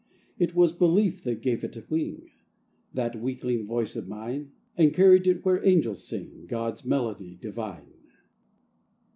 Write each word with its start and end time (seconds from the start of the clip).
It 0.39 0.55
was 0.55 0.71
belief 0.73 1.21
that 1.25 1.43
gave 1.43 1.63
it 1.63 1.77
wing, 1.91 2.27
That 2.91 3.21
weakling 3.21 3.67
voice 3.67 3.95
of 3.95 4.07
mine, 4.07 4.51
And 4.75 4.95
carried 4.95 5.27
it 5.27 5.45
where 5.45 5.63
angels 5.63 6.03
sing 6.07 6.45
God's 6.47 6.83
Melody 6.83 7.35
Divine. 7.39 7.93